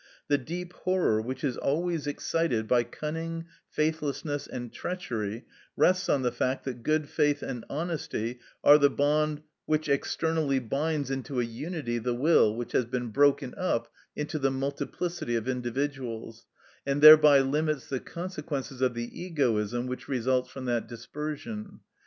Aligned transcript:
The 0.29 0.39
deep 0.39 0.73
horror 0.73 1.21
which 1.21 1.43
is 1.43 1.57
always 1.57 2.07
excited 2.07 2.67
by 2.67 2.85
cunning, 2.85 3.45
faithlessness, 3.69 4.47
and 4.47 4.73
treachery 4.73 5.45
rests 5.77 6.09
on 6.09 6.23
the 6.23 6.31
fact 6.31 6.63
that 6.65 6.81
good 6.81 7.07
faith 7.07 7.43
and 7.43 7.63
honesty 7.69 8.39
are 8.63 8.79
the 8.79 8.89
bond 8.89 9.43
which 9.67 9.87
externally 9.87 10.57
binds 10.57 11.11
into 11.11 11.39
a 11.39 11.43
unity 11.43 11.99
the 11.99 12.15
will 12.15 12.55
which 12.55 12.71
has 12.71 12.85
been 12.85 13.09
broken 13.09 13.53
up 13.57 13.91
into 14.15 14.39
the 14.39 14.49
multiplicity 14.49 15.35
of 15.35 15.47
individuals, 15.47 16.47
and 16.83 17.03
thereby 17.03 17.41
limits 17.41 17.87
the 17.87 17.99
consequences 17.99 18.81
of 18.81 18.95
the 18.95 19.21
egoism 19.23 19.85
which 19.85 20.07
results 20.07 20.49
from 20.49 20.65
that 20.65 20.87
dispersion. 20.87 21.81